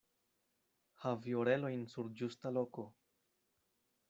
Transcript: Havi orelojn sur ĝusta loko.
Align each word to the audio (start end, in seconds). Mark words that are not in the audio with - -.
Havi 1.03 1.35
orelojn 1.41 1.85
sur 1.93 2.11
ĝusta 2.23 2.57
loko. 2.59 2.89